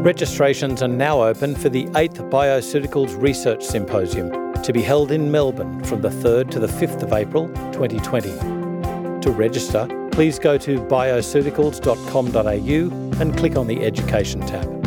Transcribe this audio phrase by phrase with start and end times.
[0.00, 5.84] Registrations are now open for the 8th Bioceuticals Research Symposium to be held in Melbourne
[5.84, 8.30] from the 3rd to the 5th of April 2020.
[9.20, 14.79] To register, please go to bioceuticals.com.au and click on the Education tab.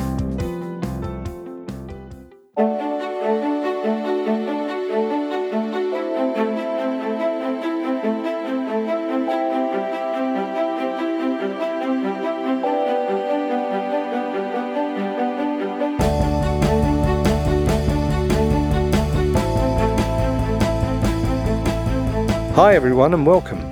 [22.73, 23.63] Hi, everyone, and welcome.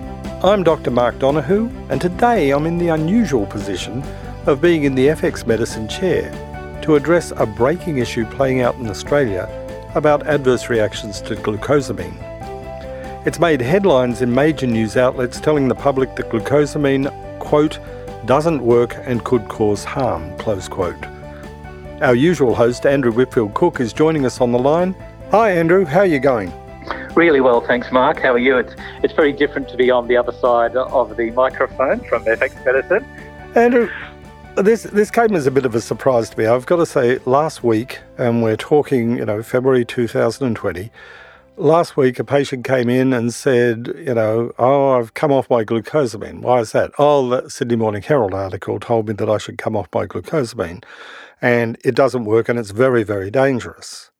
[0.43, 0.91] I'm Dr.
[0.91, 4.03] Mark Donohoe, and today I'm in the unusual position
[4.45, 6.29] of being in the FX Medicine chair
[6.83, 9.49] to address a breaking issue playing out in Australia
[9.95, 12.13] about adverse reactions to glucosamine.
[13.25, 17.09] It's made headlines in major news outlets telling the public that glucosamine,
[17.39, 17.79] quote,
[18.27, 21.03] doesn't work and could cause harm, close quote.
[22.03, 24.93] Our usual host, Andrew Whitfield Cook, is joining us on the line.
[25.31, 26.54] Hi, Andrew, how are you going?
[27.15, 28.20] Really well, thanks, Mark.
[28.20, 28.57] How are you?
[28.57, 28.73] It's
[29.04, 33.04] it's very different to be on the other side of the microphone from FX Medicine.
[33.54, 33.90] Andrew,
[34.55, 36.45] this this came as a bit of a surprise to me.
[36.45, 40.89] I've got to say, last week, and we're talking, you know, February 2020.
[41.57, 45.65] Last week, a patient came in and said, you know, oh, I've come off my
[45.65, 46.39] glucosamine.
[46.39, 46.91] Why is that?
[46.98, 50.82] Oh, the Sydney Morning Herald article told me that I should come off my glucosamine,
[51.41, 54.10] and it doesn't work, and it's very, very dangerous.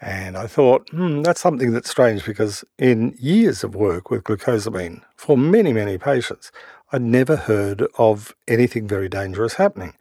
[0.00, 5.00] And I thought, hmm, that's something that's strange because in years of work with glucosamine
[5.16, 6.52] for many, many patients,
[6.92, 9.94] I'd never heard of anything very dangerous happening.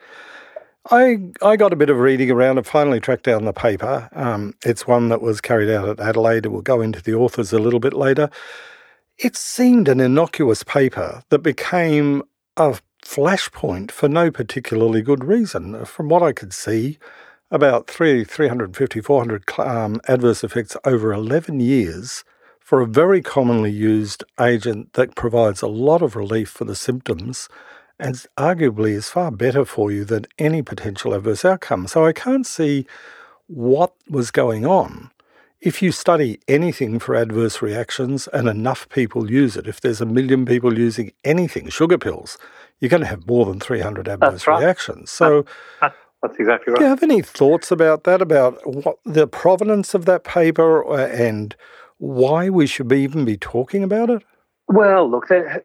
[0.91, 4.07] I, I got a bit of reading around and finally tracked down the paper.
[4.13, 7.59] Um, it's one that was carried out at Adelaide, we'll go into the authors a
[7.59, 8.29] little bit later.
[9.17, 12.21] It seemed an innocuous paper that became
[12.57, 15.85] a flashpoint for no particularly good reason.
[15.85, 16.99] From what I could see,
[17.51, 22.23] about three, 350, 400 um, adverse effects over 11 years
[22.59, 27.47] for a very commonly used agent that provides a lot of relief for the symptoms
[27.99, 31.87] and arguably is far better for you than any potential adverse outcome.
[31.87, 32.85] So I can't see
[33.47, 35.11] what was going on.
[35.61, 40.05] If you study anything for adverse reactions and enough people use it, if there's a
[40.05, 42.37] million people using anything, sugar pills,
[42.79, 44.59] you're going to have more than 300 adverse right.
[44.59, 45.09] reactions.
[45.09, 45.45] So
[46.27, 46.79] that's exactly right.
[46.79, 51.07] Do you have any thoughts about that, about what the provenance of that paper uh,
[51.07, 51.55] and
[51.97, 54.23] why we should be even be talking about it?
[54.67, 55.59] Well, look, I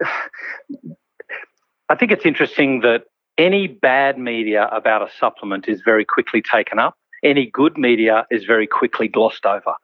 [1.97, 3.05] think it's interesting that
[3.39, 6.97] any bad media about a supplement is very quickly taken up.
[7.25, 9.75] Any good media is very quickly glossed over.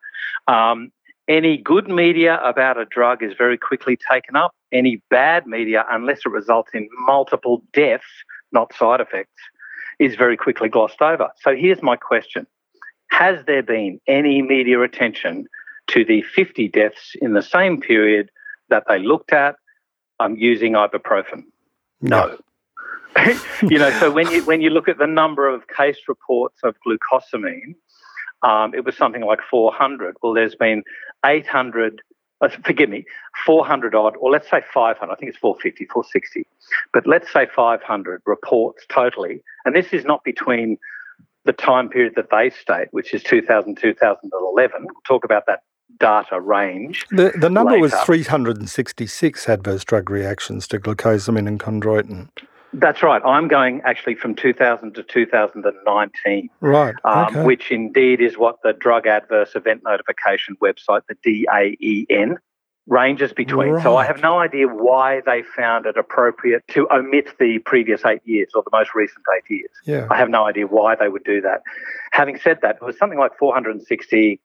[0.46, 0.92] Um,
[1.28, 4.52] any good media about a drug is very quickly taken up.
[4.72, 8.04] Any bad media, unless it results in multiple deaths,
[8.52, 9.40] not side effects,
[9.98, 11.28] is very quickly glossed over.
[11.40, 12.46] So here's my question
[13.10, 15.46] Has there been any media attention
[15.88, 18.30] to the 50 deaths in the same period
[18.68, 19.56] that they looked at
[20.18, 21.44] um, using ibuprofen?
[22.00, 22.38] No.
[23.62, 26.74] you know, so when you when you look at the number of case reports of
[26.86, 27.74] glucosamine,
[28.42, 30.16] um, it was something like 400.
[30.22, 30.82] Well, there's been
[31.24, 32.02] 800
[32.40, 33.04] uh, forgive me,
[33.46, 36.46] 400 odd, or let's say 500, I think it's 450, 460,
[36.92, 39.42] but let's say 500 reports totally.
[39.64, 40.78] And this is not between
[41.44, 44.82] the time period that they state, which is 2000, 2011.
[44.82, 45.60] We'll talk about that
[45.98, 47.06] data range.
[47.10, 47.82] The, the number later.
[47.82, 52.28] was 366 adverse drug reactions to glucosamine and chondroitin.
[52.72, 53.22] That's right.
[53.24, 56.48] I'm going actually from 2000 to 2019.
[56.60, 56.94] Right.
[57.04, 57.44] Um, okay.
[57.44, 62.36] Which indeed is what the Drug Adverse Event Notification website, the DAEN,
[62.86, 63.70] ranges between.
[63.70, 63.82] Right.
[63.82, 68.20] So I have no idea why they found it appropriate to omit the previous eight
[68.24, 69.70] years or the most recent eight years.
[69.84, 70.06] Yeah.
[70.10, 71.62] I have no idea why they would do that.
[72.12, 74.40] Having said that, it was something like 460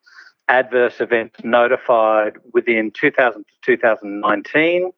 [0.48, 4.92] adverse events notified within 2000 to 2019.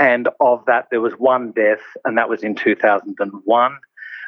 [0.00, 3.78] And of that, there was one death, and that was in 2001.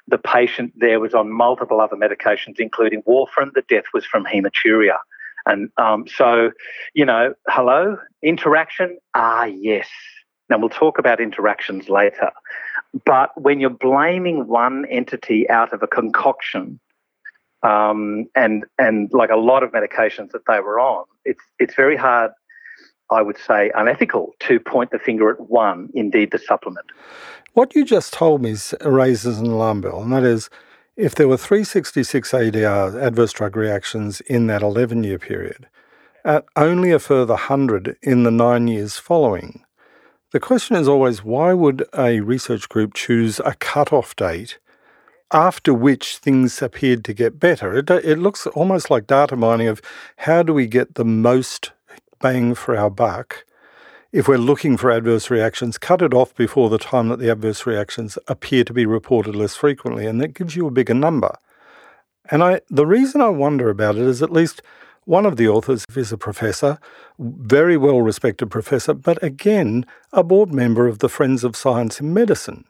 [0.07, 3.55] The patient there was on multiple other medications, including warfarin.
[3.55, 4.99] The death was from hematuria.
[5.47, 6.51] And um, so,
[6.95, 8.99] you know, hello, interaction?
[9.15, 9.89] Ah, yes.
[10.51, 12.31] Now, we'll talk about interactions later.
[13.07, 16.79] But when you're blaming one entity out of a concoction,
[17.63, 21.97] um, and and like a lot of medications that they were on, it's it's very
[21.97, 22.33] hard
[23.13, 26.87] I would say, unethical to point the finger at one, indeed the supplement.
[27.55, 30.49] What you just told me raises an alarm bell, and that is
[30.97, 35.69] if there were 366 ADR, adverse drug reactions, in that 11 year period,
[36.25, 39.65] at only a further 100 in the nine years following,
[40.33, 44.59] the question is always why would a research group choose a cut-off date
[45.33, 47.77] after which things appeared to get better.
[47.79, 49.81] It, it looks almost like data mining of
[50.19, 51.73] how do we get the most
[52.23, 53.45] bang for our buck
[54.13, 57.67] if we're looking for adverse reactions, cut it off before the time that the adverse
[57.67, 61.35] reactions appear to be reported less frequently, and that gives you a bigger number.
[62.31, 64.61] And I, the reason I wonder about it is at least
[65.05, 66.79] one of the authors is a professor,
[67.19, 72.13] very well respected professor, but again, a board member of the Friends of Science in
[72.13, 72.65] Medicine.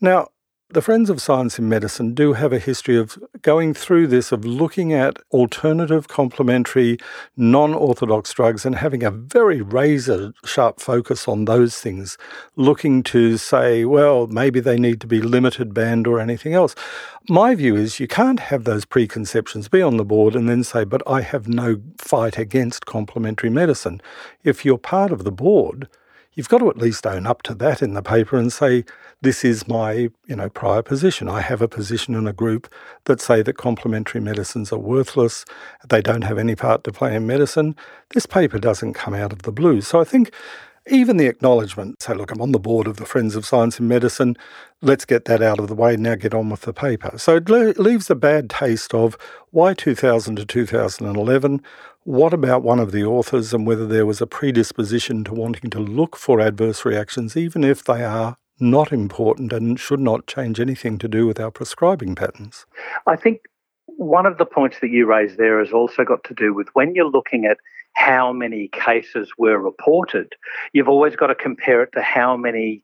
[0.00, 0.28] Now,
[0.74, 4.44] the Friends of Science in Medicine do have a history of going through this, of
[4.44, 6.98] looking at alternative, complementary,
[7.36, 12.18] non orthodox drugs and having a very razor sharp focus on those things,
[12.56, 16.74] looking to say, well, maybe they need to be limited, banned, or anything else.
[17.28, 20.82] My view is you can't have those preconceptions, be on the board, and then say,
[20.82, 24.02] but I have no fight against complementary medicine.
[24.42, 25.88] If you're part of the board,
[26.34, 28.84] you've got to at least own up to that in the paper and say,
[29.24, 31.30] this is my, you know, prior position.
[31.30, 32.70] I have a position in a group
[33.06, 35.46] that say that complementary medicines are worthless.
[35.88, 37.74] They don't have any part to play in medicine.
[38.10, 39.80] This paper doesn't come out of the blue.
[39.80, 40.30] So I think
[40.90, 43.88] even the acknowledgement, say, look, I'm on the board of the Friends of Science in
[43.88, 44.36] Medicine,
[44.82, 47.16] let's get that out of the way, now get on with the paper.
[47.16, 49.16] So it le- leaves a bad taste of
[49.52, 51.62] why 2000 to 2011?
[52.02, 55.78] What about one of the authors and whether there was a predisposition to wanting to
[55.78, 60.98] look for adverse reactions, even if they are not important and should not change anything
[60.98, 62.66] to do with our prescribing patterns?
[63.06, 63.40] I think
[63.86, 66.94] one of the points that you raised there has also got to do with when
[66.94, 67.58] you're looking at
[67.94, 70.32] how many cases were reported,
[70.72, 72.82] you've always got to compare it to how many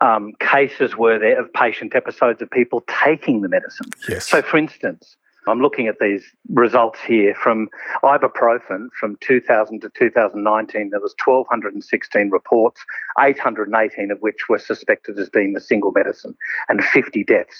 [0.00, 3.86] um, cases were there of patient episodes of people taking the medicine.
[4.08, 4.26] Yes.
[4.26, 5.16] So, for instance,
[5.46, 7.68] I'm looking at these results here from
[8.04, 10.90] ibuprofen from 2000 to 2019.
[10.90, 12.80] There was 1,216 reports,
[13.18, 16.36] 818 of which were suspected as being the single medicine,
[16.68, 17.58] and 50 deaths.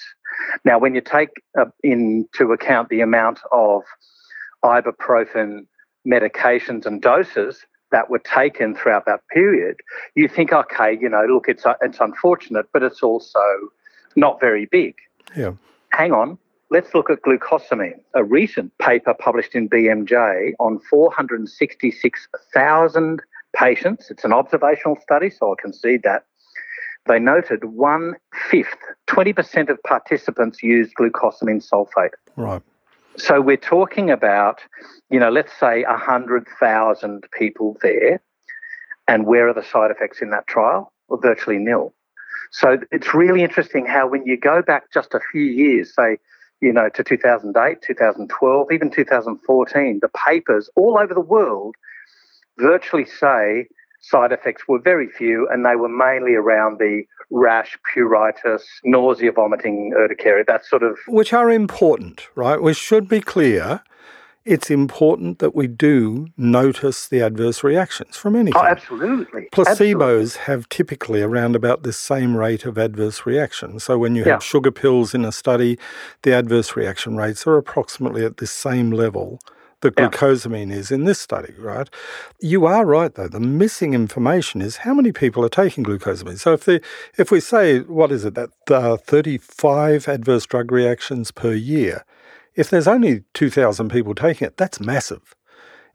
[0.64, 3.82] Now, when you take uh, into account the amount of
[4.64, 5.66] ibuprofen
[6.06, 9.76] medications and doses that were taken throughout that period,
[10.14, 13.40] you think, okay, you know, look, it's uh, it's unfortunate, but it's also
[14.16, 14.94] not very big.
[15.36, 15.52] Yeah.
[15.90, 16.38] Hang on,
[16.72, 18.00] let's look at glucosamine.
[18.14, 23.20] A recent paper published in BMJ on 466,000
[23.54, 24.10] patients.
[24.10, 26.24] It's an observational study, so I'll concede that.
[27.06, 28.14] They noted one
[28.50, 28.78] fifth,
[29.08, 32.14] 20% of participants used glucosamine sulfate.
[32.36, 32.62] Right.
[33.18, 34.60] So we're talking about,
[35.10, 38.22] you know, let's say 100,000 people there.
[39.08, 40.90] And where are the side effects in that trial?
[41.08, 41.92] Well, virtually nil.
[42.50, 46.16] So it's really interesting how when you go back just a few years, say,
[46.62, 51.74] you know, to 2008, 2012, even 2014, the papers all over the world
[52.56, 53.66] virtually say
[54.00, 59.92] side effects were very few and they were mainly around the rash, pruritus, nausea, vomiting,
[59.96, 60.96] urticaria, that sort of.
[61.08, 62.62] Which are important, right?
[62.62, 63.82] We should be clear.
[64.44, 68.60] It's important that we do notice the adverse reactions from anything.
[68.60, 69.48] Oh, absolutely.
[69.52, 70.28] Placebos absolutely.
[70.46, 73.78] have typically around about the same rate of adverse reaction.
[73.78, 75.78] So when you have sugar pills in a study,
[76.22, 79.38] the adverse reaction rates are approximately at the same level
[79.82, 80.08] that Yeah.
[80.08, 81.88] glucosamine is in this study, right?
[82.40, 83.28] You are right though.
[83.28, 86.38] The missing information is how many people are taking glucosamine.
[86.38, 86.80] So if the
[87.18, 92.04] if we say what is it that uh, 35 adverse drug reactions per year,
[92.54, 95.34] if there's only 2,000 people taking it, that's massive.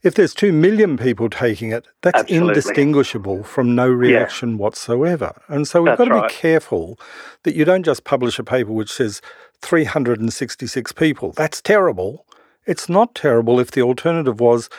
[0.03, 2.49] If there's 2 million people taking it, that's Absolutely.
[2.49, 5.41] indistinguishable from no reaction whatsoever.
[5.47, 6.29] And so we've That's got to right.
[6.29, 6.99] be careful
[7.43, 9.21] that you don't just publish a paper which says
[9.61, 11.31] 366 people.
[11.31, 12.25] That's terrible.
[12.67, 14.69] It's not terrible if the alternative was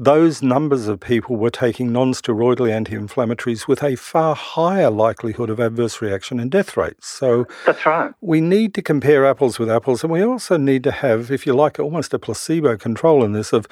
[0.00, 6.00] those numbers of people were taking non-steroidal anti-inflammatories with a far higher likelihood of adverse
[6.00, 7.08] reaction and death rates.
[7.08, 8.12] So That's right.
[8.20, 11.52] we need to compare apples with apples, and we also need to have, if you
[11.52, 13.66] like, almost a placebo control in this of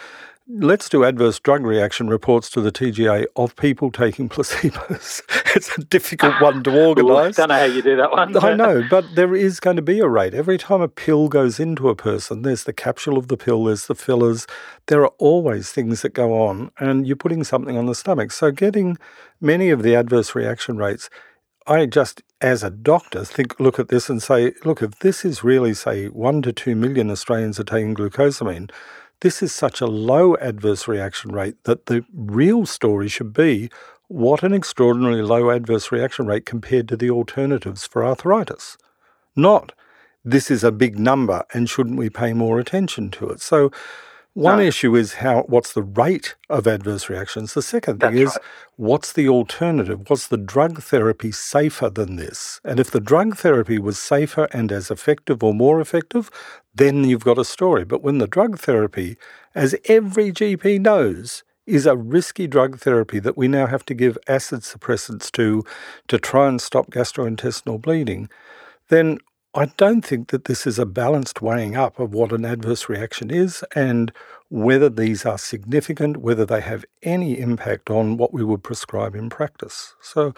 [0.48, 5.22] let's do adverse drug reaction reports to the TGA of people taking placebos.
[5.56, 7.36] it's a difficult one to organise.
[7.36, 8.36] Don't know how you do that one.
[8.36, 10.34] I know, but there is going to be a rate.
[10.34, 13.86] Every time a pill goes into a person, there's the capsule of the pill, there's
[13.86, 14.46] the fillers.
[14.86, 18.30] There are always things that go on, and you're putting something on the stomach.
[18.30, 18.98] So, getting
[19.40, 21.10] many of the adverse reaction rates,
[21.66, 25.42] I just, as a doctor, think, look at this and say, look, if this is
[25.42, 28.70] really, say, one to two million Australians are taking glucosamine,
[29.20, 33.70] this is such a low adverse reaction rate that the real story should be
[34.08, 38.76] what an extraordinarily low adverse reaction rate compared to the alternatives for arthritis.
[39.34, 39.72] Not
[40.24, 43.40] this is a big number and shouldn't we pay more attention to it?
[43.40, 43.70] So
[44.36, 44.64] One No.
[44.64, 47.54] issue is how what's the rate of adverse reactions.
[47.54, 48.44] The second thing That's is right.
[48.76, 50.10] what's the alternative?
[50.10, 52.60] Was the drug therapy safer than this?
[52.62, 56.30] And if the drug therapy was safer and as effective or more effective,
[56.74, 57.86] then you've got a story.
[57.86, 59.16] But when the drug therapy,
[59.54, 64.18] as every GP knows, is a risky drug therapy that we now have to give
[64.28, 65.64] acid suppressants to
[66.08, 68.28] to try and stop gastrointestinal bleeding,
[68.90, 69.16] then
[69.56, 73.30] I don't think that this is a balanced weighing up of what an adverse reaction
[73.30, 74.12] is and
[74.50, 79.30] whether these are significant, whether they have any impact on what we would prescribe in
[79.30, 79.94] practice.
[80.02, 80.34] So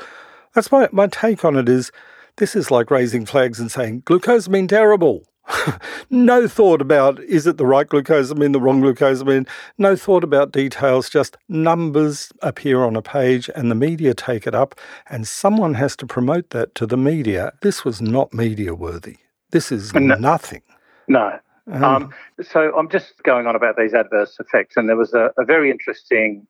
[0.54, 1.90] that's my, my take on it is
[2.36, 5.24] this is like raising flags and saying glucosamine terrible.
[6.10, 9.48] no thought about is it the right glucosamine, the wrong glucosamine.
[9.78, 14.54] No thought about details, just numbers appear on a page and the media take it
[14.54, 14.74] up,
[15.08, 17.52] and someone has to promote that to the media.
[17.62, 19.16] This was not media worthy.
[19.50, 20.14] This is No.
[20.16, 20.62] nothing.
[21.06, 21.38] No.
[21.72, 25.30] Um, Um, so I'm just going on about these adverse effects, and there was a,
[25.38, 26.46] a very interesting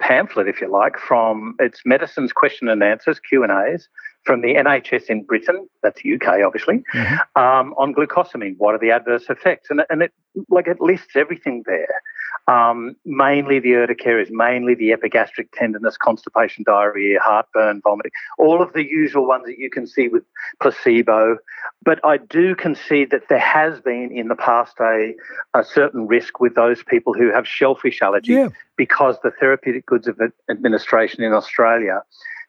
[0.00, 3.88] pamphlet, if you like, from it's Medicine's Question and Answers Q and A's
[4.24, 7.18] from the NHS in Britain, that's UK, obviously, Mhm.
[7.36, 8.56] um, on glucosamine.
[8.58, 9.70] What are the adverse effects?
[9.70, 10.12] And, and it
[10.48, 12.02] like it lists everything there.
[12.46, 18.84] Um, mainly the urticarias, mainly the epigastric tenderness, constipation, diarrhea, heartburn, vomiting, all of the
[18.84, 20.24] usual ones that you can see with
[20.60, 21.38] placebo.
[21.82, 25.14] But I do concede that there has been in the past a,
[25.54, 30.06] a certain risk with those people who have shellfish allergy yeah, because the Therapeutic Goods
[30.08, 32.02] Ad- Administration in Australia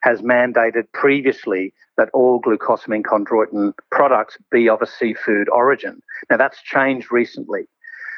[0.05, 5.99] has mandated previously that all glucosamine chondroitin products be of a seafood origin.
[6.29, 7.63] Now that's changed recently.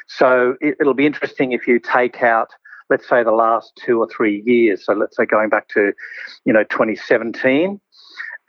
[0.06, 2.50] So it, it'll be interesting if you take out,
[2.90, 4.84] let's say, the last two or three years.
[4.84, 5.94] So let's say going back to,
[6.44, 7.80] you know, 2017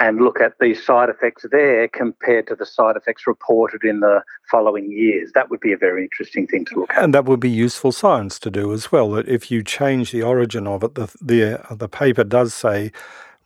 [0.02, 4.22] and look at the side effects there compared to the side effects reported in the
[4.52, 5.32] following years.
[5.34, 7.04] That would be a very interesting thing to look at.
[7.04, 9.12] and that would be useful science to do as well.
[9.12, 12.92] That if you change the origin of it, the the uh, the paper does say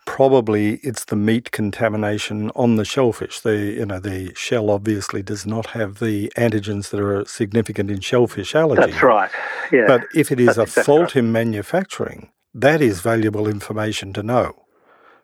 [0.06, 3.40] probably it's the meat contamination on the shellfish.
[3.40, 8.00] The you know the shell obviously does not have the antigens that are significant in
[8.00, 8.92] shellfish allergy.
[8.92, 9.32] That's right.
[9.72, 9.86] Yeah.
[9.88, 14.24] But if it is That's a exactly fault in manufacturing, that is valuable information to
[14.24, 14.64] know.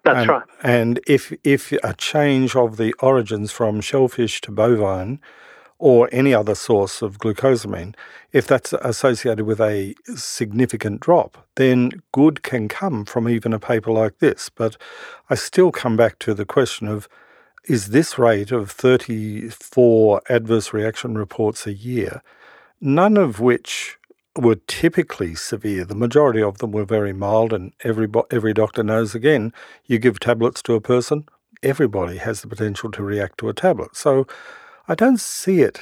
[0.04, 0.44] That's and, right.
[0.64, 5.20] And if if a change of the origins from shellfish to bovine
[5.80, 7.96] or any other source of glucosamine,
[8.34, 13.92] if that's associated with a significant drop, then good can come from even a paper
[13.92, 14.50] like this.
[14.50, 14.76] But
[15.30, 17.08] I still come back to the question of
[17.66, 22.22] is this rate of 34 adverse reaction reports a year,
[22.82, 23.98] none of which
[24.36, 25.86] were typically severe.
[25.86, 29.54] The majority of them were very mild, and every, every doctor knows again,
[29.86, 31.26] you give tablets to a person,
[31.62, 33.96] everybody has the potential to react to a tablet.
[33.96, 34.26] So
[34.90, 35.80] I don't see it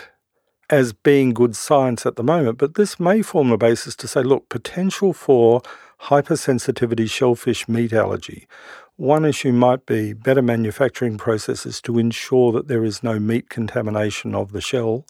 [0.70, 4.22] as being good science at the moment, but this may form the basis to say,
[4.22, 5.62] look, potential for
[6.02, 8.50] hypersensitivity shellfish meat allergy.
[8.98, 14.36] One issue might be better manufacturing processes to ensure that there is no meat contamination
[14.36, 15.06] of the shell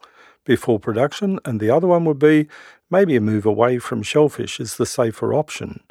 [0.46, 2.48] before production, and the other one would be
[2.92, 5.82] maybe a move away from shellfish is the safer option.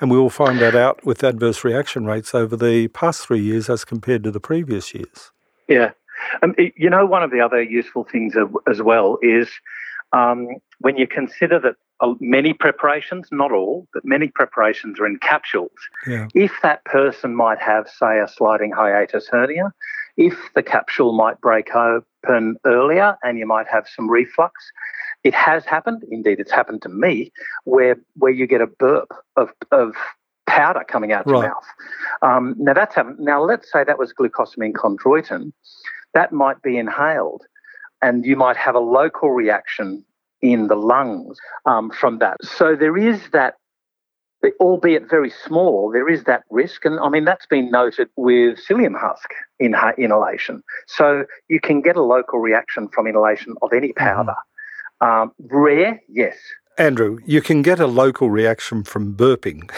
[0.00, 3.68] And we will find that out with adverse reaction rates over the past three years
[3.68, 5.30] as compared to the previous years.
[5.68, 5.90] Yeah.
[6.42, 8.34] Um, you know, one of the other useful things
[8.68, 9.48] as well is
[10.12, 10.48] um,
[10.78, 15.70] when you consider that uh, many preparations, not all, but many preparations are in capsules.
[16.06, 16.28] Yeah.
[16.34, 19.72] If that person might have, say, a sliding hiatus hernia,
[20.16, 24.54] if the capsule might break open earlier and you might have some reflux,
[25.24, 26.02] it has happened.
[26.10, 27.32] Indeed, it's happened to me,
[27.64, 29.94] where where you get a burp of of
[30.46, 31.48] powder coming out your Right.
[31.48, 31.66] mouth.
[32.22, 33.18] Um, now that's happened.
[33.20, 35.52] Now let's say that was glucosamine chondroitin,
[36.14, 37.42] that might be inhaled,
[38.02, 40.04] and you might have a local reaction
[40.42, 42.36] in the lungs um, from that.
[42.42, 43.54] So there is that,
[44.58, 48.98] albeit very small, there is that risk, and I mean that's been noted with psyllium
[48.98, 49.30] husk
[49.62, 50.62] inha- inhalation.
[50.86, 54.34] So you can get a local reaction from inhalation of any powder.
[55.00, 56.36] Um, rare, yes.
[56.78, 59.70] Andrew, you can get a local reaction from burping.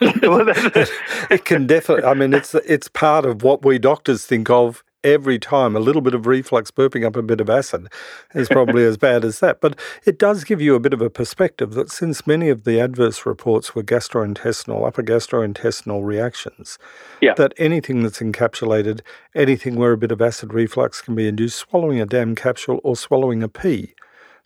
[1.30, 2.04] It can definitely.
[2.04, 5.76] I mean, it's it's part of what we doctors think of every time.
[5.76, 7.88] A little bit of reflux, burping up a bit of acid,
[8.34, 9.60] is probably as bad as that.
[9.60, 12.80] But it does give you a bit of a perspective that since many of the
[12.80, 16.78] adverse reports were gastrointestinal, upper gastrointestinal reactions,
[17.20, 17.34] Yeah.
[17.34, 19.00] that anything that's encapsulated,
[19.34, 22.96] anything where a bit of acid reflux can be induced, swallowing a damn capsule or
[22.96, 23.94] swallowing a pea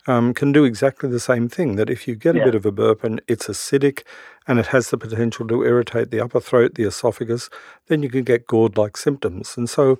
[0.05, 1.75] um, can do exactly the same thing.
[1.77, 4.03] That if you get a bit of a burp and it's acidic
[4.47, 7.49] and it has the potential to irritate the upper throat, the esophagus,
[7.87, 9.55] then you can get GORD like symptoms.
[9.55, 9.97] And so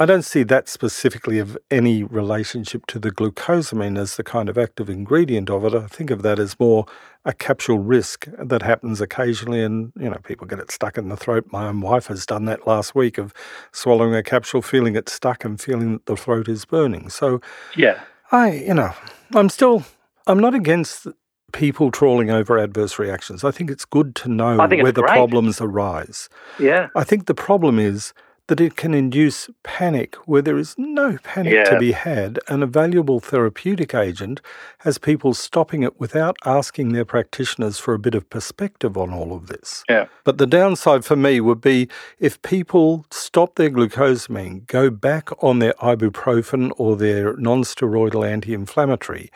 [0.00, 4.56] I don't see that specifically of any relationship to the glucosamine as the kind of
[4.56, 5.74] active ingredient of it.
[5.74, 6.86] I think of that as more
[7.26, 11.18] a capsule risk that happens occasionally, and you know people get it stuck in the
[11.18, 11.48] throat.
[11.52, 13.34] My own wife has done that last week of
[13.72, 17.10] swallowing a capsule, feeling it stuck, and feeling that the throat is burning.
[17.10, 17.42] So,
[17.76, 18.00] yeah,
[18.32, 18.94] I you know
[19.34, 19.84] I'm still
[20.26, 21.08] I'm not against
[21.52, 23.44] people trawling over adverse reactions.
[23.44, 26.30] I think it's good to know where the problems arise.
[26.58, 28.14] Yeah, I think the problem is
[28.50, 31.62] that it can induce panic where there is no panic yeah.
[31.62, 34.40] to be had, and a valuable therapeutic agent
[34.78, 39.32] has people stopping it without asking their practitioners for a bit of perspective on all
[39.32, 39.84] of this.
[39.88, 40.06] Yeah.
[40.24, 41.88] But the downside for me would be
[42.18, 49.30] if people stop their glucosamine, go back on their ibuprofen or their non-steroidal anti-inflammatory,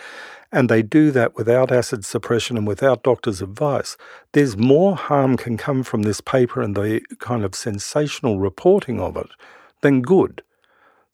[0.54, 3.96] and they do that without acid suppression and without doctor's advice,
[4.32, 9.16] there's more harm can come from this paper and the kind of sensational reporting of
[9.16, 9.26] it
[9.80, 10.42] than good.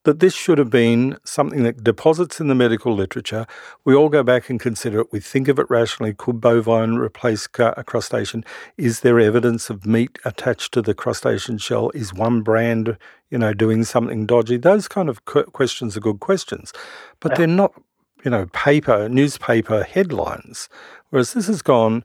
[0.04, 3.46] That this should have been something that deposits in the medical literature.
[3.84, 5.12] We all go back and consider it.
[5.12, 6.14] We think of it rationally.
[6.14, 8.44] Could bovine replace a crustacean?
[8.76, 11.90] Is there evidence of meat attached to the crustacean shell?
[11.94, 12.96] Is one brand,
[13.30, 14.56] you know, doing something dodgy?
[14.58, 16.72] Those kind of questions are good questions,
[17.20, 17.74] but they're not
[18.24, 20.68] you know, paper, newspaper headlines,
[21.10, 22.04] whereas this has gone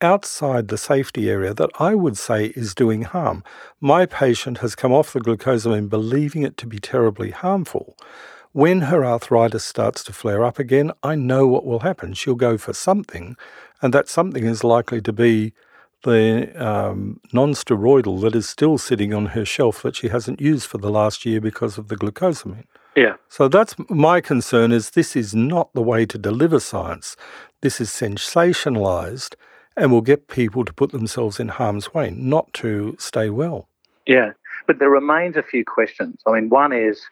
[0.00, 3.42] outside the safety area that I would say is doing harm.
[3.80, 7.96] My patient has come off the glucosamine believing it to be terribly harmful.
[8.52, 12.14] When her arthritis starts to flare up again, I know what will happen.
[12.14, 13.36] She'll go for something,
[13.82, 15.52] and that something is likely to be
[16.04, 20.66] the um, non steroidal that is still sitting on her shelf that she hasn't used
[20.66, 22.66] for the last year because of the glucosamine.
[22.96, 23.14] Yeah.
[23.28, 27.16] So that's my concern is this is not the way to deliver science.
[27.60, 29.34] This is sensationalized
[29.76, 33.68] and will get people to put themselves in harm's way, not to stay well.
[34.06, 34.32] Yeah.
[34.66, 36.20] But there remains a few questions.
[36.26, 37.02] I mean, one is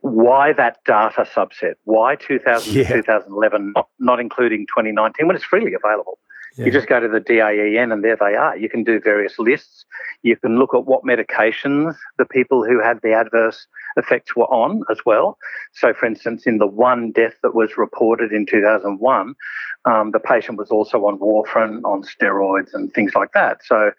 [0.00, 1.74] why that data subset?
[1.84, 2.88] Why 2000 yeah.
[2.88, 6.18] 2011, not, not including 2019 when it's freely available?
[6.56, 6.66] Yeah.
[6.66, 8.56] You just go to the DAEN and there they are.
[8.56, 9.84] You can do various lists.
[10.22, 14.82] You can look at what medications the people who had the adverse effects were on
[14.90, 15.38] as well.
[15.72, 19.34] So, for instance, in the one death that was reported in 2001,
[19.84, 23.64] um, the patient was also on warfarin, on steroids, and things like that.
[23.64, 23.92] So,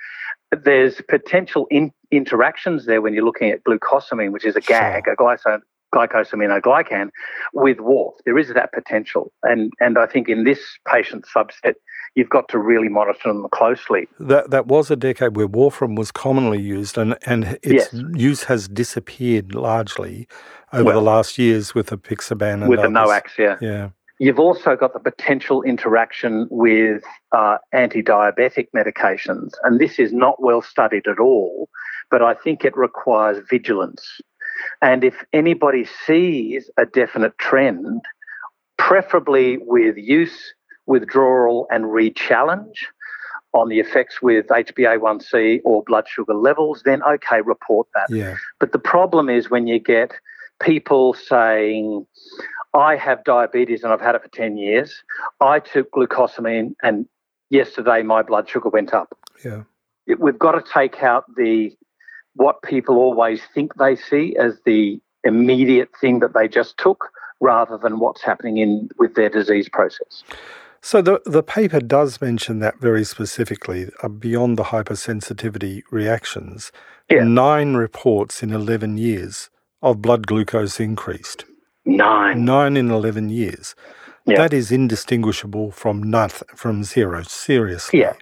[0.63, 5.13] there's potential in- interactions there when you're looking at glucosamine, which is a GAG, sure.
[5.13, 5.62] a glycoside
[5.93, 7.10] glycosaminoglycan
[7.53, 8.13] with WARF.
[8.25, 9.31] There is that potential.
[9.43, 11.75] And, and I think in this patient subset,
[12.17, 14.08] you've got to really monitor them closely.
[14.19, 18.03] That that was a decade where warfarin was commonly used, and and its yes.
[18.13, 20.27] use has disappeared largely
[20.73, 22.91] over well, the last years with apixaban and with others.
[22.91, 23.38] the NOACs.
[23.38, 23.89] Yeah, yeah.
[24.19, 30.63] You've also got the potential interaction with uh, anti-diabetic medications, and this is not well
[30.63, 31.69] studied at all.
[32.10, 34.21] But I think it requires vigilance.
[34.82, 38.01] And if anybody sees a definite trend,
[38.77, 40.53] preferably with use
[40.88, 42.88] withdrawal and re-challenge
[43.54, 48.08] on the effects with HbA1c or blood sugar levels, then okay, report that.
[48.10, 48.36] Yeah.
[48.60, 50.12] But the problem is when you get
[50.62, 52.06] people saying,
[52.73, 55.04] I have diabetes and I've had it for 10 years.
[55.39, 57.08] I took glucosamine and
[57.50, 59.17] yesterday my blood sugar went up.
[59.43, 59.63] Yeah.
[60.06, 61.76] It, we've got to take out the
[62.36, 67.78] what people always think they see as the immediate thing that they just took rather
[67.78, 70.23] than what's happening in with their disease process.
[70.81, 76.71] So the the paper does mention that very specifically uh, beyond the hypersensitivity reactions.
[77.09, 77.23] Yeah.
[77.23, 79.49] Nine reports in 11 years
[79.81, 81.45] of blood glucose increased.
[81.85, 82.43] Nine.
[82.43, 83.75] Nine in 11 years.
[84.25, 84.37] Yeah.
[84.37, 87.99] That is indistinguishable from nothing, from zero, seriously.
[87.99, 88.13] Yeah.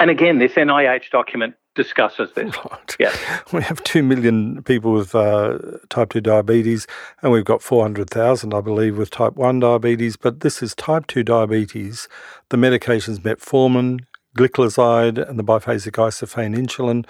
[0.00, 2.54] And again, this NIH document discusses this.
[2.70, 2.96] Right.
[2.98, 3.14] Yeah.
[3.52, 5.58] We have 2 million people with uh,
[5.88, 6.86] type 2 diabetes,
[7.22, 10.16] and we've got 400,000, I believe, with type 1 diabetes.
[10.16, 12.08] But this is type 2 diabetes.
[12.48, 14.04] The medications metformin,
[14.36, 17.06] gliclazide, and the biphasic isophane insulin.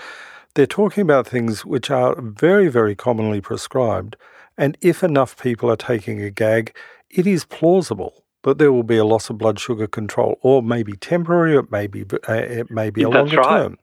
[0.55, 4.17] They're talking about things which are very, very commonly prescribed.
[4.57, 6.75] And if enough people are taking a gag,
[7.11, 10.93] it is plausible but there will be a loss of blood sugar control, or maybe
[10.93, 13.63] temporary, it may be uh, it may be a that's longer right.
[13.63, 13.79] term,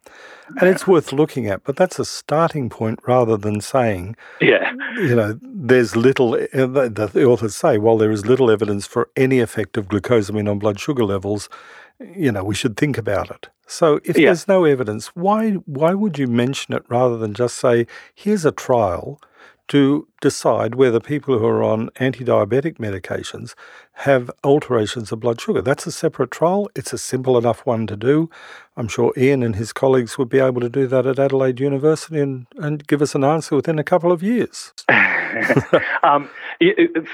[0.60, 1.64] and it's worth looking at.
[1.64, 6.36] But that's a starting point rather than saying, yeah, you know, there's little.
[6.36, 10.50] Uh, the, the authors say, while there is little evidence for any effect of glucosamine
[10.50, 11.50] on blood sugar levels,
[12.16, 13.50] you know, we should think about it.
[13.66, 14.28] So if yeah.
[14.28, 18.52] there's no evidence, why why would you mention it rather than just say, here's a
[18.52, 19.20] trial
[19.70, 23.54] to decide whether people who are on anti diabetic medications
[23.94, 25.62] have alterations of blood sugar.
[25.62, 26.70] That's a separate trial.
[26.76, 28.30] It's a simple enough one to do.
[28.76, 32.20] I'm sure Ian and his colleagues would be able to do that at Adelaide University
[32.20, 34.74] and, and give us an answer within a couple of years.
[36.04, 36.30] um,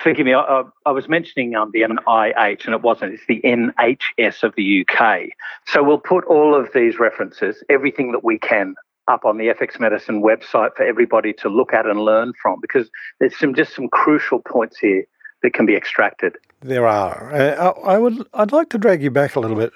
[0.01, 3.13] forgive me, I, I was mentioning um, the NIH, and it wasn't.
[3.13, 5.29] It's the NHS of the UK.
[5.65, 8.75] So we'll put all of these references, everything that we can,
[9.07, 12.89] up on the FX Medicine website for everybody to look at and learn from because
[13.19, 15.05] there's some just some crucial points here
[15.43, 16.35] that can be extracted.
[16.61, 17.33] There are.
[17.33, 19.71] Uh, I would I'd like to drag you back a little bit,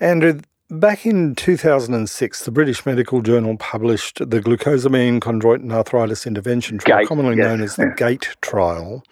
[0.00, 0.40] Andrew.
[0.70, 7.08] Back in 2006, the British Medical Journal published the glucosamine chondroitin arthritis intervention trial, GATE,
[7.08, 7.44] commonly yes.
[7.44, 9.04] known as the GATE trial.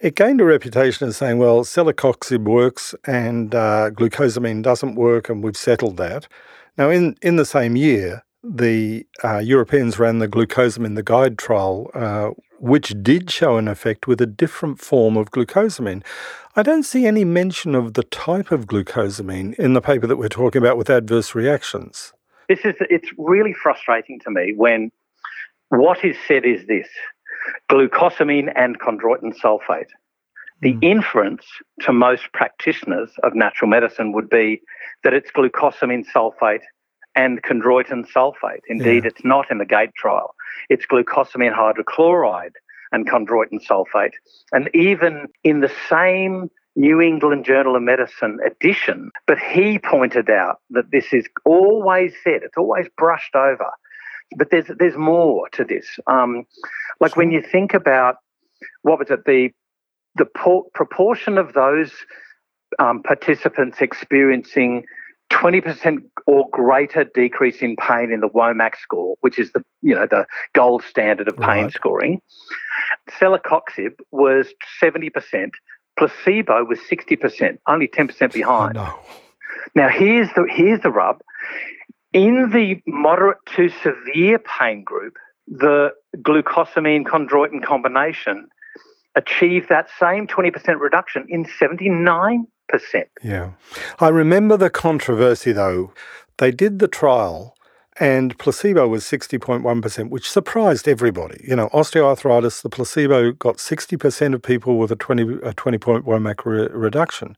[0.00, 5.44] It gained a reputation as saying, well, celecoxib works and uh, glucosamine doesn't work, and
[5.44, 6.26] we've settled that.
[6.76, 11.90] Now, in, in the same year, the uh, Europeans ran the glucosamine, the guide trial,
[11.94, 16.02] uh, which did show an effect with a different form of glucosamine.
[16.56, 20.28] I don't see any mention of the type of glucosamine in the paper that we're
[20.28, 22.12] talking about with adverse reactions.
[22.48, 24.90] This is it's really frustrating to me when
[25.68, 26.88] what is said is this
[27.70, 29.86] glucosamine and chondroitin sulfate.
[30.60, 30.82] The mm.
[30.82, 31.46] inference
[31.82, 34.60] to most practitioners of natural medicine would be
[35.04, 36.62] that it's glucosamine sulfate
[37.14, 38.62] and chondroitin sulfate.
[38.68, 39.08] Indeed, yeah.
[39.08, 40.34] it's not in the GATE trial.
[40.68, 42.54] It's glucosamine hydrochloride
[42.92, 44.12] and chondroitin sulfate.
[44.52, 50.60] And even in the same New England Journal of Medicine edition, but he pointed out
[50.70, 53.70] that this is always said, it's always brushed over.
[54.36, 55.98] But there's there's more to this.
[56.06, 56.44] Um,
[57.00, 58.16] like when you think about
[58.82, 59.50] what was it the
[60.14, 61.90] the por- proportion of those
[62.78, 64.84] um, participants experiencing
[65.30, 70.06] 20% or greater decrease in pain in the WOMAC score, which is the you know
[70.06, 71.72] the gold standard of pain right.
[71.72, 72.20] scoring.
[73.20, 74.48] Celecoxib was
[74.82, 75.50] 70%,
[75.98, 78.76] placebo was 60%, only 10% behind.
[78.76, 78.98] Oh, no.
[79.74, 81.20] Now here's the here's the rub.
[82.12, 85.14] In the moderate to severe pain group,
[85.46, 88.48] the glucosamine chondroitin combination
[89.14, 92.46] achieved that same 20% reduction in 79
[93.22, 93.52] yeah.
[93.98, 95.92] I remember the controversy, though.
[96.38, 97.54] They did the trial
[98.00, 101.44] and placebo was 60.1%, which surprised everybody.
[101.46, 106.04] You know, osteoarthritis, the placebo got 60% of people with a 20, a 20 point
[106.06, 107.36] re- reduction.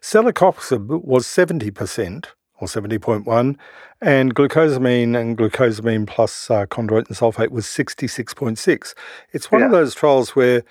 [0.00, 2.26] Celecoxib was 70%
[2.60, 3.56] or 70.1,
[4.02, 8.94] and glucosamine and glucosamine plus uh, chondroitin sulfate was 66.6.
[9.32, 9.66] It's one yeah.
[9.66, 10.62] of those trials where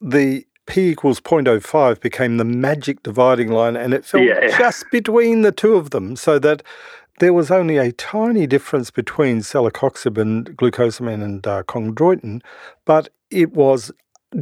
[0.00, 4.56] the p equals 0.05 became the magic dividing line, and it fell yeah.
[4.58, 6.62] just between the two of them, so that
[7.18, 12.42] there was only a tiny difference between celecoxib and glucosamine and uh, chondroitin,
[12.84, 13.92] but it was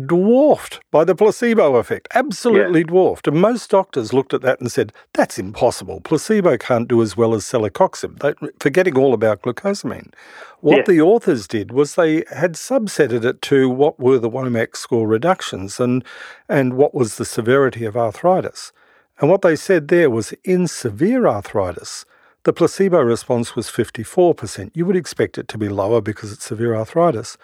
[0.06, 2.86] dwarfed by the placebo effect, absolutely yeah.
[2.86, 3.28] dwarfed.
[3.28, 6.00] And most doctors looked at that and said, that's impossible.
[6.00, 10.12] Placebo can't do as well as celecoxib, forgetting all about glucosamine.
[10.60, 10.84] What yeah.
[10.86, 15.80] the authors did was they had subsetted it to what were the WOMAC score reductions
[15.80, 16.04] and,
[16.48, 18.72] and what was the severity of arthritis.
[19.18, 22.04] And what they said there was in severe arthritis,
[22.44, 24.70] the placebo response was 54%.
[24.74, 27.36] You would expect it to be lower because it's severe arthritis.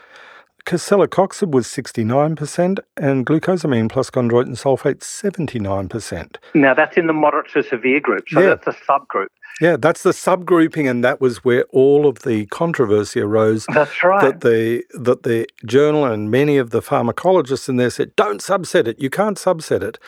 [0.74, 6.36] Celecoxib was 69% and glucosamine plus chondroitin sulfate 79%.
[6.54, 8.54] Now that's in the moderate to severe group, so yeah.
[8.56, 9.28] that's a subgroup.
[9.60, 13.64] Yeah, that's the subgrouping, and that was where all of the controversy arose.
[13.72, 14.20] That's right.
[14.20, 18.86] That the that the journal and many of the pharmacologists in there said, "Don't subset
[18.86, 19.00] it.
[19.00, 19.98] You can't subset it."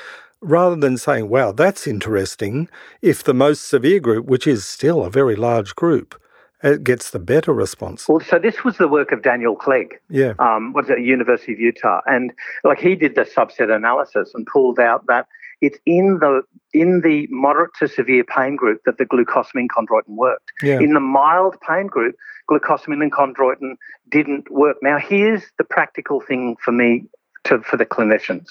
[0.41, 2.69] Rather than saying, "Wow, that's interesting,"
[3.01, 6.21] if the most severe group, which is still a very large group,
[6.63, 8.09] it gets the better response.
[8.09, 10.01] Well, so this was the work of Daniel Clegg.
[10.09, 10.35] Yeah.
[10.39, 12.33] Um, was at University of Utah, and
[12.65, 15.27] like he did the subset analysis and pulled out that
[15.61, 16.43] it's in the
[16.73, 20.51] in the moderate to severe pain group that the glucosamine chondroitin worked.
[20.63, 20.81] Yeah.
[20.81, 22.15] In the mild pain group,
[22.51, 23.77] glucosamine and chondroitin
[24.11, 24.77] didn't work.
[24.83, 27.07] Now, here's the practical thing for me
[27.45, 28.49] to for the clinicians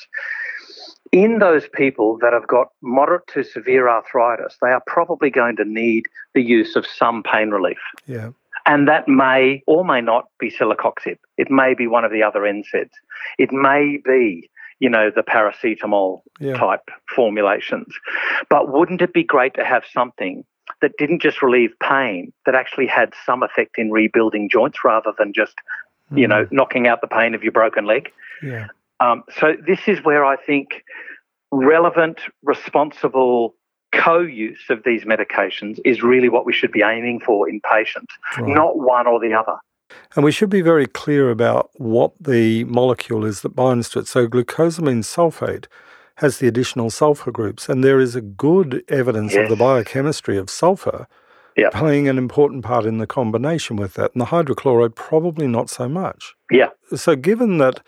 [1.12, 5.66] in those people that have got moderate to severe arthritis, they are probably going to
[5.66, 7.80] need the use of some pain relief.
[8.06, 8.32] Yeah.
[8.66, 11.18] And that may or may not be celecoxib.
[11.38, 12.92] It may be one of the other NSAIDs.
[13.38, 16.58] It may be, you know, the paracetamol yeah.
[16.58, 17.94] type formulations.
[18.50, 20.44] But wouldn't it be great to have something
[20.82, 25.32] that didn't just relieve pain, that actually had some effect in rebuilding joints rather than
[25.34, 25.56] just,
[26.12, 26.20] mm.
[26.20, 28.12] you know, knocking out the pain of your broken leg?
[28.44, 28.68] Yeah.
[29.00, 30.84] Um, so this is where I think
[31.52, 33.56] relevant, responsible
[33.94, 38.54] co-use of these medications is really what we should be aiming for in patients, right.
[38.54, 39.58] not one or the other.
[40.16, 44.08] And we should be very clear about what the molecule is that binds to it.
[44.08, 45.66] So, glucosamine sulfate
[46.16, 49.44] has the additional sulfur groups, and there is a good evidence yes.
[49.44, 51.08] of the biochemistry of sulfur
[51.56, 51.70] yeah.
[51.70, 54.12] playing an important part in the combination with that.
[54.14, 56.36] And the hydrochloride, probably not so much.
[56.52, 56.70] Yeah.
[56.96, 57.82] So, given that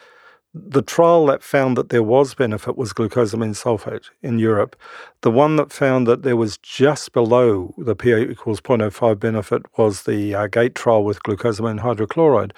[0.53, 4.75] the trial that found that there was benefit was glucosamine sulfate in Europe.
[5.21, 10.03] The one that found that there was just below the P equals 0.05 benefit was
[10.03, 12.51] the uh, GATE trial with glucosamine hydrochloride.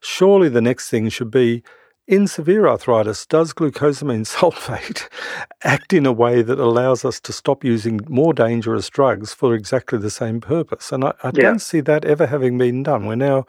[0.00, 1.62] Surely the next thing should be
[2.06, 5.08] in severe arthritis, does glucosamine sulfate
[5.62, 9.98] act in a way that allows us to stop using more dangerous drugs for exactly
[9.98, 10.92] the same purpose?
[10.92, 11.42] And I, I yeah.
[11.42, 13.06] don't see that ever having been done.
[13.06, 13.46] We're now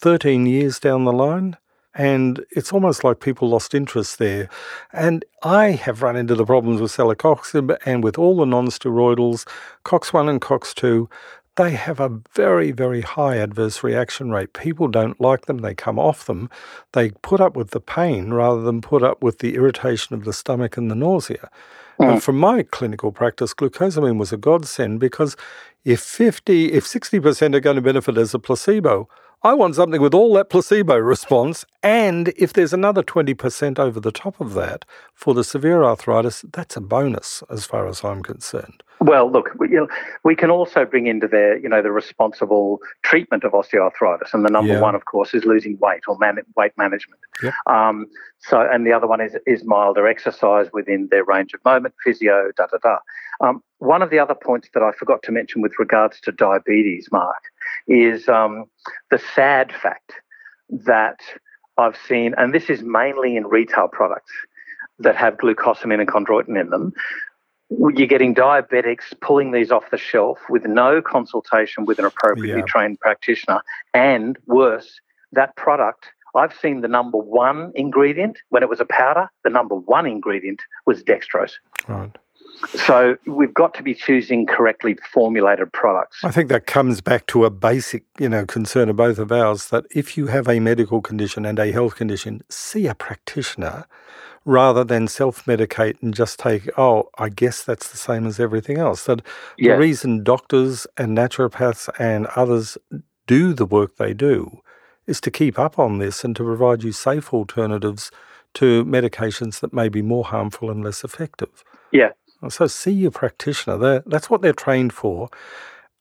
[0.00, 1.56] 13 years down the line.
[1.94, 4.48] And it's almost like people lost interest there.
[4.92, 9.46] And I have run into the problems with celecoxib and with all the non-steroidals,
[9.84, 11.08] COX-1 and COX-2,
[11.56, 14.52] they have a very, very high adverse reaction rate.
[14.54, 16.50] People don't like them, they come off them.
[16.92, 20.32] They put up with the pain rather than put up with the irritation of the
[20.32, 21.48] stomach and the nausea.
[22.00, 22.14] Mm.
[22.14, 25.36] And from my clinical practice, glucosamine was a godsend because
[25.84, 29.08] if 50, if 60% are going to benefit as a placebo,
[29.44, 34.10] I want something with all that placebo response, and if there's another 20% over the
[34.10, 38.82] top of that for the severe arthritis, that's a bonus as far as I'm concerned.
[39.00, 39.88] Well, look, we, you know,
[40.24, 44.50] we can also bring into there, you know, the responsible treatment of osteoarthritis, and the
[44.50, 44.80] number yeah.
[44.80, 47.20] one, of course, is losing weight or man- weight management.
[47.66, 48.06] Um,
[48.38, 52.50] so, and the other one is is milder exercise within their range of moment, physio,
[52.56, 52.96] da da da.
[53.46, 57.08] Um, one of the other points that I forgot to mention with regards to diabetes,
[57.12, 57.42] Mark,
[57.86, 58.66] is um,
[59.10, 60.12] the sad fact
[60.70, 61.20] that
[61.76, 64.32] I've seen, and this is mainly in retail products
[64.98, 66.92] that have glucosamine and chondroitin in them.
[67.70, 72.66] You're getting diabetics pulling these off the shelf with no consultation with an appropriately yeah.
[72.66, 73.60] trained practitioner,
[73.92, 75.00] and worse,
[75.32, 79.28] that product I've seen the number one ingredient when it was a powder.
[79.44, 81.52] The number one ingredient was dextrose.
[81.86, 82.10] Right.
[82.86, 86.22] So we've got to be choosing correctly formulated products.
[86.24, 89.68] I think that comes back to a basic, you know, concern of both of ours
[89.68, 93.86] that if you have a medical condition and a health condition, see a practitioner
[94.44, 99.04] rather than self-medicate and just take, oh, I guess that's the same as everything else.
[99.04, 99.22] That
[99.56, 99.72] yeah.
[99.72, 102.76] the reason doctors and naturopaths and others
[103.26, 104.60] do the work they do
[105.06, 108.10] is to keep up on this and to provide you safe alternatives
[108.54, 111.64] to medications that may be more harmful and less effective.
[111.90, 112.10] Yeah.
[112.50, 113.76] So see your practitioner.
[113.78, 115.28] They're, that's what they're trained for.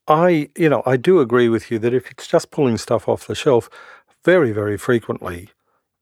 [0.08, 3.28] I, you know, I do agree with you that if it's just pulling stuff off
[3.28, 3.70] the shelf,
[4.26, 5.50] very, very frequently,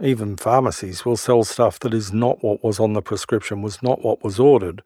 [0.02, 4.04] even pharmacies will sell stuff that is not what was on the prescription, was not
[4.04, 4.82] what was ordered.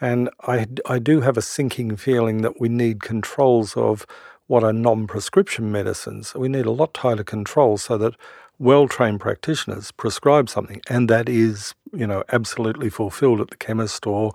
[0.00, 4.06] And I, I do have a sinking feeling that we need controls of
[4.46, 6.34] what are non prescription medicines.
[6.34, 8.14] We need a lot tighter controls so that
[8.58, 14.06] well trained practitioners prescribe something and that is, you know, absolutely fulfilled at the chemist
[14.06, 14.32] or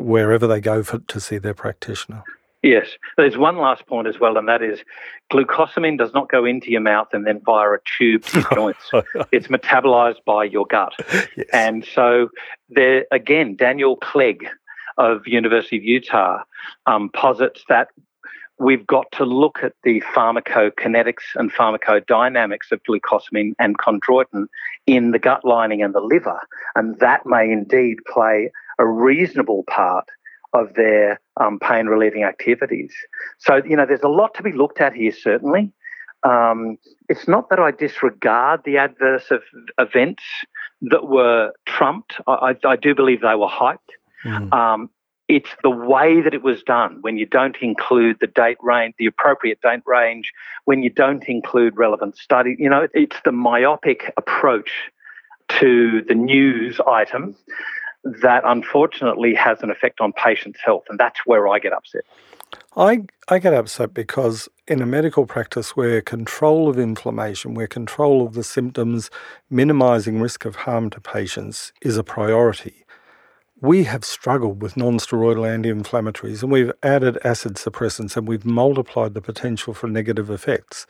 [0.00, 2.24] wherever they go for, to see their practitioner.
[2.62, 2.86] Yes.
[3.16, 4.80] There's one last point as well, and that is
[5.32, 8.90] glucosamine does not go into your mouth and then via a tube to your joints.
[9.32, 10.92] It's metabolized by your gut.
[11.36, 11.46] Yes.
[11.52, 12.28] And so
[12.68, 14.46] there again, Daniel Clegg
[14.96, 16.42] of University of Utah
[16.86, 17.88] um, posits that
[18.58, 24.46] we've got to look at the pharmacokinetics and pharmacodynamics of glucosamine and chondroitin
[24.86, 26.40] in the gut lining and the liver,
[26.76, 30.08] and that may indeed play a reasonable part
[30.52, 32.92] of their um, pain relieving activities.
[33.38, 35.72] So, you know, there's a lot to be looked at here, certainly.
[36.24, 39.42] Um, it's not that I disregard the adverse of
[39.78, 40.22] events
[40.82, 42.20] that were trumped.
[42.26, 43.78] I, I, do believe they were hyped.
[44.24, 44.52] Mm.
[44.52, 44.90] Um,
[45.26, 49.06] it's the way that it was done when you don't include the date range, the
[49.06, 50.30] appropriate date range,
[50.64, 52.54] when you don't include relevant study.
[52.58, 54.70] You know, it's the myopic approach
[55.60, 57.34] to the news item
[58.04, 62.02] that unfortunately has an effect on patients' health, and that's where I get upset.
[62.76, 68.26] I, I get upset because in a medical practice where control of inflammation, where control
[68.26, 69.10] of the symptoms,
[69.50, 72.84] minimizing risk of harm to patients is a priority,
[73.60, 79.20] we have struggled with non-steroidal anti-inflammatories and we've added acid suppressants and we've multiplied the
[79.20, 80.86] potential for negative effects.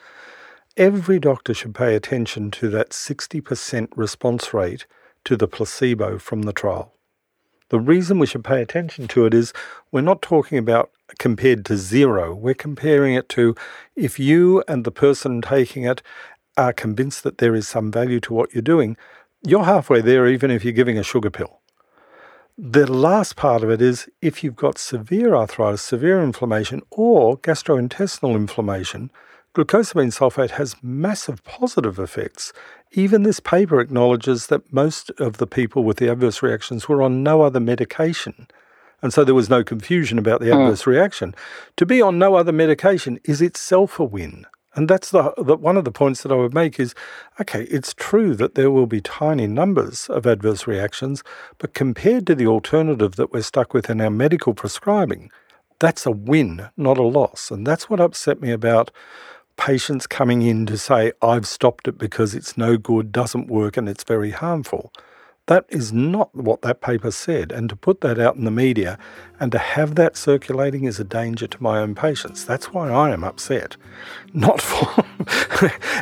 [0.78, 4.86] Every doctor should pay attention to that 60% response rate
[5.24, 6.94] to the placebo from the trial.
[7.72, 9.54] The reason we should pay attention to it is
[9.90, 12.34] we're not talking about compared to zero.
[12.34, 13.54] We're comparing it to
[13.96, 16.02] if you and the person taking it
[16.58, 18.98] are convinced that there is some value to what you're doing,
[19.42, 21.60] you're halfway there even if you're giving a sugar pill.
[22.58, 28.36] The last part of it is if you've got severe arthritis, severe inflammation, or gastrointestinal
[28.36, 29.10] inflammation,
[29.54, 32.54] Glucosamine sulfate has massive positive effects.
[32.92, 37.22] Even this paper acknowledges that most of the people with the adverse reactions were on
[37.22, 38.46] no other medication.
[39.02, 40.58] And so there was no confusion about the mm.
[40.58, 41.34] adverse reaction.
[41.76, 44.46] To be on no other medication is itself a win.
[44.74, 46.94] And that's the, the, one of the points that I would make is
[47.38, 51.22] okay, it's true that there will be tiny numbers of adverse reactions,
[51.58, 55.30] but compared to the alternative that we're stuck with in our medical prescribing,
[55.78, 57.50] that's a win, not a loss.
[57.50, 58.90] And that's what upset me about
[59.62, 63.88] patients coming in to say, I've stopped it because it's no good, doesn't work, and
[63.88, 64.92] it's very harmful.
[65.46, 67.52] That is not what that paper said.
[67.52, 68.98] And to put that out in the media
[69.38, 72.44] and to have that circulating is a danger to my own patients.
[72.44, 73.76] That's why I am upset.
[74.32, 75.04] Not for.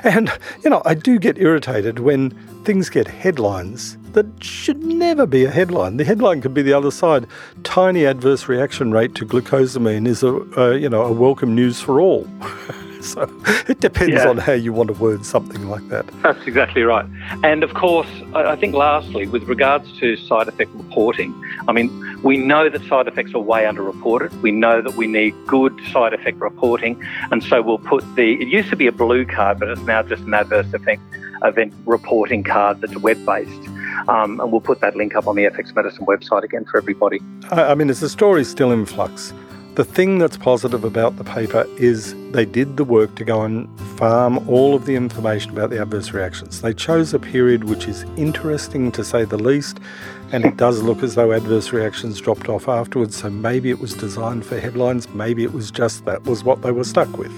[0.05, 0.33] and,
[0.64, 2.31] you know, I do get irritated when
[2.64, 5.99] things get headlines that should never be a headline.
[5.99, 7.27] The headline could be the other side.
[7.62, 12.01] Tiny adverse reaction rate to glucosamine is a, a you know a welcome news for
[12.01, 12.27] all.
[13.05, 13.23] so
[13.69, 14.29] it depends yeah.
[14.29, 16.07] on how you want to word something like that.
[16.23, 17.07] That's exactly right.
[17.43, 21.35] And of course, I think lastly, with regards to side effect reporting,
[21.69, 21.91] I mean,
[22.23, 24.33] we know that side effects are way underreported.
[24.43, 27.03] We know that we need good side effect reporting.
[27.31, 30.03] And so we'll put the, it used to be a blue card, but it's now
[30.03, 31.03] just an adverse effect
[31.43, 33.69] event reporting card that's web based.
[34.09, 37.21] Um, and we'll put that link up on the FX Medicine website again for everybody.
[37.51, 39.33] I mean, as the story still in flux,
[39.81, 43.66] the thing that's positive about the paper is they did the work to go and
[43.99, 46.61] farm all of the information about the adverse reactions.
[46.61, 49.81] They chose a period which is interesting to say the least,
[50.33, 53.16] and it does look as though adverse reactions dropped off afterwards.
[53.16, 56.73] So maybe it was designed for headlines, maybe it was just that was what they
[56.73, 57.33] were stuck with.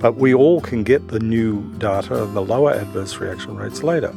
[0.00, 4.14] But we all can get the new data of the lower adverse reaction rates later.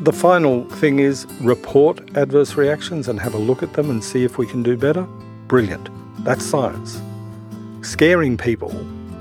[0.00, 4.24] The final thing is report adverse reactions and have a look at them and see
[4.24, 5.06] if we can do better.
[5.46, 5.88] Brilliant.
[6.20, 7.00] That's science.
[7.82, 8.70] Scaring people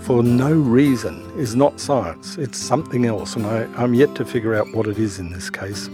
[0.02, 2.38] for no reason is not science.
[2.38, 5.50] It's something else, and I, am yet to figure out what it is in this
[5.50, 5.90] case.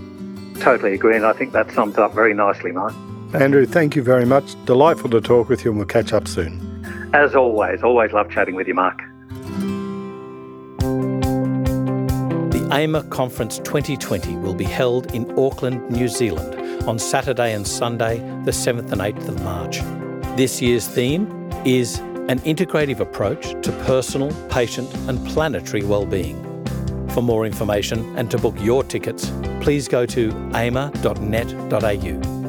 [0.59, 2.93] Totally agree, and I think that sums up very nicely, Mark.
[3.33, 4.55] Andrew, thank you very much.
[4.65, 6.85] Delightful to talk with you, and we'll catch up soon.
[7.13, 9.01] As always, always love chatting with you, Mark.
[12.51, 18.17] The AIMA Conference 2020 will be held in Auckland, New Zealand on Saturday and Sunday,
[18.43, 19.81] the 7th and 8th of March.
[20.37, 21.27] This year's theme
[21.65, 26.39] is an integrative approach to personal, patient, and planetary well-being.
[27.09, 32.40] For more information and to book your tickets, please go to aima.net.au.